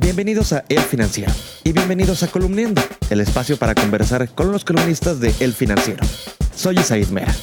Bienvenidos 0.00 0.52
a 0.52 0.64
El 0.68 0.78
Financiero 0.78 1.32
y 1.64 1.72
bienvenidos 1.72 2.22
a 2.22 2.28
Columniendo, 2.28 2.80
el 3.10 3.20
espacio 3.20 3.56
para 3.56 3.74
conversar 3.74 4.32
con 4.32 4.52
los 4.52 4.64
columnistas 4.64 5.18
de 5.18 5.34
El 5.40 5.52
Financiero. 5.52 6.06
Soy 6.54 6.78
Isaid 6.78 7.08
Mea. 7.08 7.34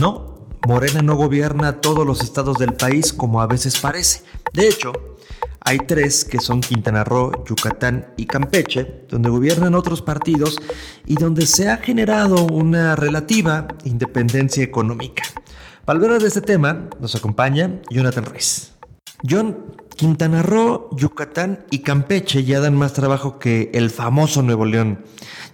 No, 0.00 0.48
Morena 0.66 1.00
no 1.00 1.14
gobierna 1.14 1.80
todos 1.80 2.04
los 2.04 2.20
estados 2.20 2.58
del 2.58 2.72
país 2.72 3.12
como 3.12 3.40
a 3.40 3.46
veces 3.46 3.78
parece. 3.78 4.24
De 4.52 4.66
hecho, 4.66 4.92
hay 5.60 5.78
tres 5.78 6.24
que 6.24 6.40
son 6.40 6.60
Quintana 6.60 7.04
Roo, 7.04 7.44
Yucatán 7.44 8.08
y 8.16 8.26
Campeche, 8.26 9.04
donde 9.08 9.30
gobiernan 9.30 9.76
otros 9.76 10.02
partidos 10.02 10.56
y 11.06 11.14
donde 11.14 11.46
se 11.46 11.70
ha 11.70 11.76
generado 11.76 12.44
una 12.46 12.96
relativa 12.96 13.68
independencia 13.84 14.64
económica. 14.64 15.22
Para 15.84 16.00
hablar 16.00 16.20
de 16.20 16.26
este 16.26 16.40
tema 16.40 16.88
nos 16.98 17.14
acompaña 17.14 17.80
Jonathan 17.88 18.24
Ruiz. 18.24 18.72
John, 19.28 19.76
Quintana 19.96 20.42
Roo, 20.42 20.88
Yucatán 20.96 21.64
y 21.70 21.80
Campeche 21.80 22.44
ya 22.44 22.60
dan 22.60 22.74
más 22.74 22.92
trabajo 22.92 23.38
que 23.38 23.70
el 23.74 23.90
famoso 23.90 24.42
Nuevo 24.42 24.64
León. 24.64 24.98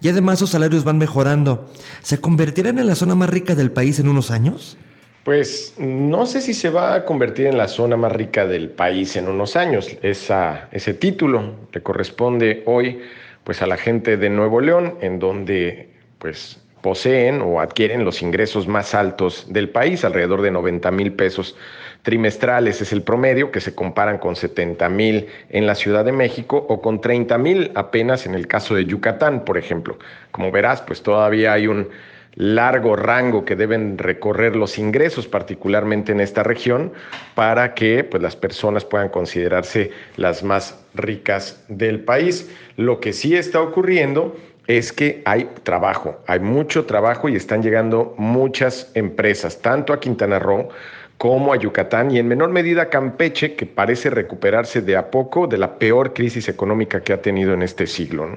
Y 0.01 0.09
además 0.09 0.39
sus 0.39 0.51
salarios 0.51 0.85
van 0.85 0.99
mejorando. 0.99 1.69
¿Se 2.03 2.21
convertirán 2.21 2.79
en 2.79 2.87
la 2.87 2.95
zona 2.95 3.15
más 3.15 3.31
rica 3.31 3.55
del 3.55 3.73
país 3.73 3.99
en 3.99 4.09
unos 4.09 4.31
años? 4.31 4.77
Pues 5.25 5.75
no 5.79 6.25
sé 6.25 6.41
si 6.41 6.55
se 6.55 6.71
va 6.71 6.95
a 6.95 7.05
convertir 7.05 7.47
en 7.47 7.59
la 7.59 7.69
zona 7.69 7.97
más 7.97 8.13
rica 8.13 8.47
del 8.47 8.71
país 8.71 9.17
en 9.17 9.29
unos 9.29 9.57
años. 9.57 9.97
Esa, 10.03 10.69
ese 10.73 10.95
título 10.95 11.55
le 11.73 11.83
corresponde 11.83 12.63
hoy 12.67 13.01
pues 13.45 13.61
a 13.61 13.67
la 13.67 13.77
gente 13.77 14.17
de 14.17 14.31
Nuevo 14.31 14.61
León, 14.61 14.95
en 15.01 15.19
donde 15.19 15.91
pues 16.19 16.61
poseen 16.81 17.41
o 17.43 17.61
adquieren 17.61 18.05
los 18.05 18.23
ingresos 18.23 18.69
más 18.69 18.95
altos 18.95 19.47
del 19.49 19.69
país, 19.69 20.05
alrededor 20.05 20.43
de 20.43 20.51
90 20.51 20.91
mil 20.91 21.13
pesos 21.13 21.57
trimestrales 22.03 22.81
es 22.81 22.93
el 22.93 23.03
promedio, 23.03 23.51
que 23.51 23.61
se 23.61 23.75
comparan 23.75 24.19
con 24.19 24.37
70 24.37 24.89
mil 24.89 25.27
en 25.51 25.67
la 25.67 25.75
Ciudad 25.75 26.05
de 26.05 26.13
México 26.13 26.65
o 26.69 26.81
con 26.81 27.01
30 27.01 27.37
mil 27.39 27.71
apenas 27.75 28.27
en 28.27 28.35
el 28.35 28.47
caso 28.47 28.75
de 28.75 28.87
Yucatán, 28.87 29.45
por 29.45 29.59
ejemplo. 29.59 29.99
Como 30.31 30.51
verás, 30.51 30.81
pues 30.81 31.03
todavía 31.03 31.53
hay 31.53 31.67
un 31.67 31.89
largo 32.35 32.95
rango 32.95 33.45
que 33.45 33.57
deben 33.57 33.99
recorrer 33.99 34.55
los 34.55 34.79
ingresos, 34.79 35.27
particularmente 35.27 36.13
en 36.13 36.21
esta 36.21 36.45
región, 36.45 36.93
para 37.35 37.75
que 37.75 38.05
pues, 38.05 38.23
las 38.23 38.37
personas 38.37 38.85
puedan 38.85 39.09
considerarse 39.09 39.91
las 40.17 40.45
más 40.45 40.79
ricas 40.95 41.65
del 41.69 42.01
país. 42.01 42.49
Lo 42.77 43.01
que 43.01 43.13
sí 43.13 43.35
está 43.35 43.61
ocurriendo 43.61 44.37
es 44.69 44.93
que 44.93 45.23
hay 45.25 45.49
trabajo, 45.65 46.21
hay 46.27 46.41
mucho 46.41 46.85
trabajo 46.85 47.29
y 47.29 47.35
están 47.35 47.63
llegando 47.63 48.15
muchas 48.19 48.91
empresas, 48.95 49.61
tanto 49.61 49.95
a 49.95 49.99
Quintana 49.99 50.39
Roo 50.39 50.69
como 51.17 51.53
a 51.53 51.57
Yucatán 51.57 52.11
y 52.13 52.19
en 52.19 52.29
menor 52.29 52.51
medida 52.51 52.83
a 52.83 52.89
Campeche, 52.91 53.57
que 53.57 53.67
parece 53.67 54.11
recuperarse 54.11 54.83
de 54.83 54.97
a 54.97 55.11
poco 55.11 55.49
de 55.49 55.59
la 55.59 55.79
peor 55.79 56.13
crisis 56.13 56.49
económica 56.49 57.01
que 57.03 57.13
ha 57.13 57.23
tenido 57.23 57.55
en 57.55 57.63
este 57.63 57.87
siglo. 57.87 58.29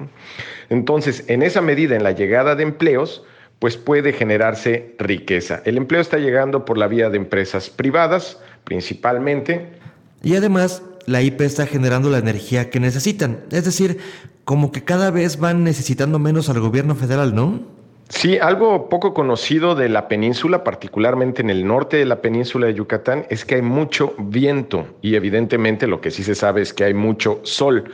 Entonces, 0.68 1.24
en 1.28 1.42
esa 1.42 1.60
medida, 1.60 1.94
en 1.94 2.02
la 2.02 2.10
llegada 2.10 2.56
de 2.56 2.64
empleos, 2.64 3.24
pues 3.60 3.76
puede 3.76 4.12
generarse 4.12 4.96
riqueza. 4.98 5.62
El 5.64 5.76
empleo 5.76 6.00
está 6.00 6.16
llegando 6.16 6.64
por 6.64 6.78
la 6.78 6.88
vía 6.88 7.10
de 7.10 7.18
empresas 7.18 7.70
privadas, 7.70 8.40
principalmente. 8.64 9.68
Y 10.24 10.34
además, 10.34 10.82
la 11.06 11.22
IP 11.22 11.40
está 11.42 11.66
generando 11.66 12.10
la 12.10 12.18
energía 12.18 12.70
que 12.70 12.80
necesitan. 12.80 13.40
Es 13.50 13.64
decir, 13.64 13.98
como 14.44 14.72
que 14.72 14.84
cada 14.84 15.10
vez 15.10 15.38
van 15.38 15.64
necesitando 15.64 16.18
menos 16.18 16.48
al 16.48 16.60
gobierno 16.60 16.94
federal, 16.94 17.34
¿no? 17.34 17.60
Sí, 18.08 18.38
algo 18.38 18.90
poco 18.90 19.14
conocido 19.14 19.74
de 19.74 19.88
la 19.88 20.06
península, 20.06 20.64
particularmente 20.64 21.40
en 21.40 21.48
el 21.48 21.66
norte 21.66 21.96
de 21.96 22.04
la 22.04 22.20
península 22.20 22.66
de 22.66 22.74
Yucatán, 22.74 23.24
es 23.30 23.46
que 23.46 23.54
hay 23.54 23.62
mucho 23.62 24.14
viento 24.18 24.86
y 25.00 25.14
evidentemente 25.14 25.86
lo 25.86 26.02
que 26.02 26.10
sí 26.10 26.22
se 26.22 26.34
sabe 26.34 26.60
es 26.60 26.74
que 26.74 26.84
hay 26.84 26.92
mucho 26.92 27.40
sol. 27.42 27.84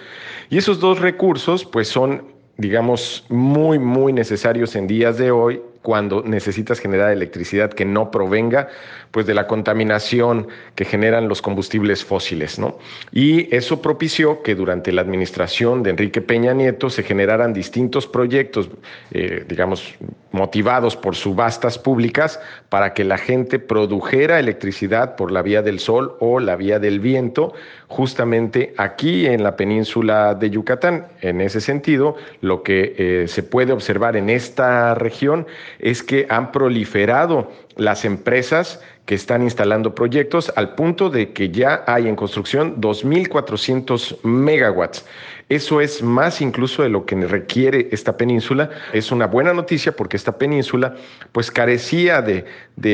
Y 0.50 0.58
esos 0.58 0.80
dos 0.80 0.98
recursos 0.98 1.64
pues 1.64 1.86
son 1.86 2.38
digamos, 2.58 3.24
muy, 3.28 3.78
muy 3.78 4.12
necesarios 4.12 4.74
en 4.74 4.88
días 4.88 5.16
de 5.16 5.30
hoy 5.30 5.62
cuando 5.82 6.22
necesitas 6.22 6.80
generar 6.80 7.12
electricidad 7.12 7.72
que 7.72 7.84
no 7.84 8.10
provenga 8.10 8.68
pues 9.10 9.26
de 9.26 9.34
la 9.34 9.46
contaminación 9.46 10.48
que 10.74 10.84
generan 10.84 11.28
los 11.28 11.40
combustibles 11.40 12.04
fósiles, 12.04 12.58
¿no? 12.58 12.78
Y 13.12 13.54
eso 13.54 13.80
propició 13.80 14.42
que 14.42 14.54
durante 14.54 14.92
la 14.92 15.02
administración 15.02 15.82
de 15.82 15.90
Enrique 15.90 16.20
Peña 16.20 16.52
Nieto 16.52 16.90
se 16.90 17.02
generaran 17.02 17.52
distintos 17.52 18.06
proyectos, 18.06 18.68
eh, 19.12 19.44
digamos, 19.48 19.94
motivados 20.32 20.96
por 20.96 21.16
subastas 21.16 21.78
públicas 21.78 22.40
para 22.68 22.94
que 22.94 23.04
la 23.04 23.18
gente 23.18 23.58
produjera 23.58 24.38
electricidad 24.38 25.16
por 25.16 25.32
la 25.32 25.42
vía 25.42 25.62
del 25.62 25.78
sol 25.78 26.16
o 26.20 26.40
la 26.40 26.56
vía 26.56 26.78
del 26.78 27.00
viento, 27.00 27.54
justamente 27.86 28.74
aquí 28.76 29.26
en 29.26 29.42
la 29.42 29.56
península 29.56 30.34
de 30.34 30.50
Yucatán. 30.50 31.06
En 31.20 31.40
ese 31.40 31.60
sentido, 31.60 32.16
lo 32.40 32.62
que 32.62 32.94
eh, 32.98 33.28
se 33.28 33.42
puede 33.42 33.72
observar 33.72 34.16
en 34.16 34.28
esta 34.30 34.94
región 34.94 35.46
es 35.78 36.02
que 36.02 36.26
han 36.28 36.52
proliferado 36.52 37.50
las 37.78 38.04
empresas 38.04 38.80
que 39.06 39.14
están 39.14 39.42
instalando 39.42 39.94
proyectos 39.94 40.52
al 40.54 40.74
punto 40.74 41.08
de 41.08 41.32
que 41.32 41.48
ya 41.48 41.82
hay 41.86 42.08
en 42.08 42.16
construcción 42.16 42.78
2.400 42.78 44.18
megawatts. 44.22 45.06
Eso 45.48 45.80
es 45.80 46.02
más 46.02 46.42
incluso 46.42 46.82
de 46.82 46.90
lo 46.90 47.06
que 47.06 47.16
requiere 47.16 47.88
esta 47.90 48.18
península. 48.18 48.68
Es 48.92 49.10
una 49.10 49.26
buena 49.26 49.54
noticia 49.54 49.92
porque 49.92 50.18
esta 50.18 50.36
península 50.36 50.94
pues 51.32 51.50
carecía 51.50 52.20
de, 52.20 52.44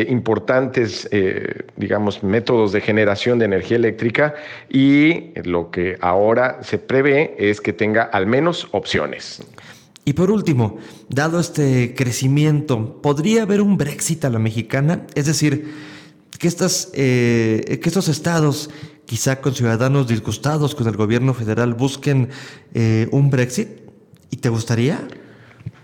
importantes, 0.09 1.09
eh, 1.11 1.65
digamos, 1.75 2.23
métodos 2.23 2.71
de 2.71 2.81
generación 2.81 3.41
de 3.41 3.47
energía 3.47 3.77
eléctrica 3.77 4.35
y 4.69 5.33
lo 5.43 5.73
que 5.73 5.99
ahora 6.01 6.63
se 6.63 6.79
prevé 6.79 7.35
es 7.39 7.61
que 7.61 7.73
tenga 7.73 8.05
al 8.05 8.29
menos 8.29 8.69
opciones. 8.71 9.43
Y 10.05 10.13
por 10.13 10.31
último, 10.31 10.79
dado 11.09 11.41
este 11.41 11.95
crecimiento, 11.95 13.01
¿podría 13.01 13.43
haber 13.43 13.63
un 13.63 13.79
Brexit 13.79 14.25
a 14.25 14.31
la 14.31 14.39
mexicana? 14.39 15.07
Es 15.15 15.27
decir, 15.27 15.73
que, 16.39 16.47
estas, 16.47 16.91
eh, 16.93 17.81
que 17.83 17.89
estos 17.89 18.09
estados, 18.09 18.71
quizá 19.07 19.41
con 19.41 19.55
ciudadanos 19.55 20.07
disgustados 20.07 20.75
con 20.75 20.87
el 20.89 20.97
gobierno 20.97 21.33
federal, 21.33 21.73
busquen 21.73 22.29
eh, 22.75 23.09
un 23.13 23.31
Brexit. 23.31 23.69
¿Y 24.31 24.37
te 24.37 24.51
gustaría? 24.51 24.99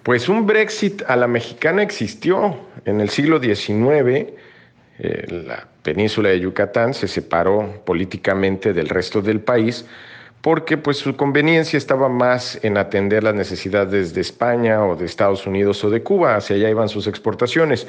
Pues 0.03 0.29
un 0.29 0.47
Brexit 0.47 1.03
a 1.07 1.17
la 1.17 1.27
mexicana 1.27 1.83
existió 1.83 2.59
en 2.85 3.01
el 3.01 3.09
siglo 3.09 3.41
XIX. 3.41 4.33
Eh, 4.99 5.45
la 5.47 5.67
península 5.83 6.29
de 6.29 6.41
Yucatán 6.41 6.93
se 6.93 7.09
separó 7.09 7.83
políticamente 7.87 8.75
del 8.75 8.89
resto 8.89 9.23
del 9.23 9.41
país 9.41 9.87
porque 10.43 10.79
pues 10.79 10.97
su 10.97 11.17
conveniencia 11.17 11.77
estaba 11.77 12.09
más 12.09 12.59
en 12.63 12.79
atender 12.79 13.23
las 13.23 13.35
necesidades 13.35 14.15
de 14.15 14.23
España 14.23 14.85
o 14.85 14.97
de 14.97 15.05
Estados 15.05 15.47
Unidos 15.47 15.85
o 15.85 15.91
de 15.91 16.03
Cuba, 16.03 16.37
hacia 16.37 16.57
allá 16.57 16.71
iban 16.71 16.89
sus 16.89 17.07
exportaciones. 17.07 17.87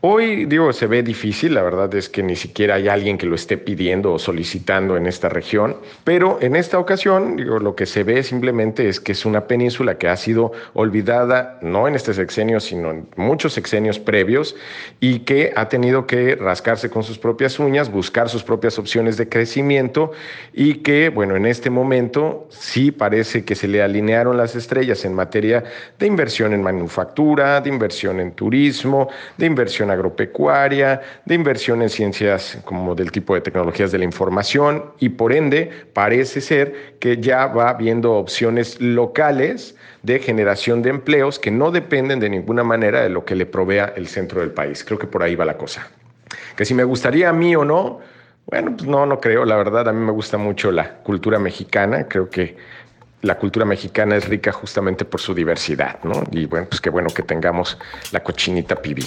Hoy, 0.00 0.44
digo, 0.44 0.72
se 0.72 0.86
ve 0.86 1.02
difícil, 1.02 1.54
la 1.54 1.62
verdad 1.62 1.92
es 1.92 2.08
que 2.08 2.22
ni 2.22 2.36
siquiera 2.36 2.76
hay 2.76 2.86
alguien 2.86 3.18
que 3.18 3.26
lo 3.26 3.34
esté 3.34 3.58
pidiendo 3.58 4.12
o 4.12 4.20
solicitando 4.20 4.96
en 4.96 5.08
esta 5.08 5.28
región, 5.28 5.76
pero 6.04 6.38
en 6.40 6.54
esta 6.54 6.78
ocasión, 6.78 7.36
digo, 7.36 7.58
lo 7.58 7.74
que 7.74 7.84
se 7.84 8.04
ve 8.04 8.22
simplemente 8.22 8.88
es 8.88 9.00
que 9.00 9.10
es 9.10 9.26
una 9.26 9.48
península 9.48 9.98
que 9.98 10.06
ha 10.06 10.16
sido 10.16 10.52
olvidada, 10.74 11.58
no 11.62 11.88
en 11.88 11.96
este 11.96 12.14
sexenio, 12.14 12.60
sino 12.60 12.92
en 12.92 13.08
muchos 13.16 13.54
sexenios 13.54 13.98
previos, 13.98 14.54
y 15.00 15.20
que 15.20 15.52
ha 15.56 15.68
tenido 15.68 16.06
que 16.06 16.36
rascarse 16.36 16.90
con 16.90 17.02
sus 17.02 17.18
propias 17.18 17.58
uñas, 17.58 17.90
buscar 17.90 18.28
sus 18.28 18.44
propias 18.44 18.78
opciones 18.78 19.16
de 19.16 19.28
crecimiento, 19.28 20.12
y 20.52 20.74
que, 20.74 21.08
bueno, 21.08 21.34
en 21.34 21.44
este 21.44 21.70
momento 21.70 22.46
sí 22.50 22.92
parece 22.92 23.44
que 23.44 23.56
se 23.56 23.66
le 23.66 23.82
alinearon 23.82 24.36
las 24.36 24.54
estrellas 24.54 25.04
en 25.04 25.14
materia 25.14 25.64
de 25.98 26.06
inversión 26.06 26.52
en 26.52 26.62
manufactura, 26.62 27.60
de 27.60 27.68
inversión 27.68 28.20
en 28.20 28.30
turismo, 28.30 29.08
de 29.36 29.46
inversión 29.46 29.87
agropecuaria, 29.90 31.00
de 31.24 31.34
inversión 31.34 31.82
en 31.82 31.88
ciencias 31.88 32.58
como 32.64 32.94
del 32.94 33.10
tipo 33.10 33.34
de 33.34 33.40
tecnologías 33.40 33.92
de 33.92 33.98
la 33.98 34.04
información 34.04 34.84
y 34.98 35.10
por 35.10 35.32
ende 35.32 35.70
parece 35.92 36.40
ser 36.40 36.96
que 37.00 37.18
ya 37.18 37.46
va 37.46 37.72
viendo 37.74 38.14
opciones 38.14 38.80
locales 38.80 39.76
de 40.02 40.18
generación 40.20 40.82
de 40.82 40.90
empleos 40.90 41.38
que 41.38 41.50
no 41.50 41.70
dependen 41.70 42.20
de 42.20 42.30
ninguna 42.30 42.64
manera 42.64 43.02
de 43.02 43.08
lo 43.08 43.24
que 43.24 43.34
le 43.34 43.46
provea 43.46 43.92
el 43.96 44.08
centro 44.08 44.40
del 44.40 44.50
país. 44.50 44.84
Creo 44.84 44.98
que 44.98 45.06
por 45.06 45.22
ahí 45.22 45.34
va 45.34 45.44
la 45.44 45.56
cosa. 45.56 45.88
Que 46.56 46.64
si 46.64 46.74
me 46.74 46.84
gustaría 46.84 47.28
a 47.28 47.32
mí 47.32 47.54
o 47.56 47.64
no, 47.64 48.00
bueno, 48.46 48.74
pues 48.76 48.88
no, 48.88 49.04
no 49.06 49.20
creo. 49.20 49.44
La 49.44 49.56
verdad, 49.56 49.88
a 49.88 49.92
mí 49.92 50.04
me 50.04 50.12
gusta 50.12 50.38
mucho 50.38 50.72
la 50.72 50.94
cultura 50.98 51.38
mexicana. 51.38 52.06
Creo 52.08 52.30
que 52.30 52.56
la 53.22 53.36
cultura 53.36 53.64
mexicana 53.64 54.16
es 54.16 54.28
rica 54.28 54.52
justamente 54.52 55.04
por 55.04 55.20
su 55.20 55.34
diversidad, 55.34 55.98
¿no? 56.04 56.22
Y 56.30 56.46
bueno, 56.46 56.66
pues 56.68 56.80
qué 56.80 56.90
bueno 56.90 57.08
que 57.14 57.22
tengamos 57.22 57.78
la 58.12 58.22
cochinita 58.22 58.76
pibil. 58.76 59.06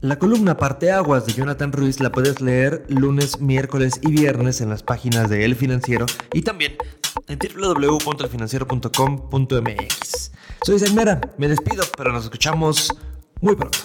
La 0.00 0.18
columna 0.18 0.58
Parteaguas 0.58 1.24
de 1.24 1.32
Jonathan 1.32 1.72
Ruiz 1.72 2.00
la 2.00 2.12
puedes 2.12 2.42
leer 2.42 2.84
lunes, 2.88 3.40
miércoles 3.40 3.98
y 4.02 4.12
viernes 4.12 4.60
en 4.60 4.68
las 4.68 4.82
páginas 4.82 5.30
de 5.30 5.46
El 5.46 5.56
Financiero 5.56 6.04
y 6.34 6.42
también 6.42 6.76
en 7.28 7.38
www.elfinanciero.com.mx. 7.38 10.32
Soy 10.66 10.92
Mera, 10.92 11.18
me 11.38 11.48
despido, 11.48 11.82
pero 11.96 12.12
nos 12.12 12.24
escuchamos 12.24 12.92
muy 13.40 13.56
pronto. 13.56 13.78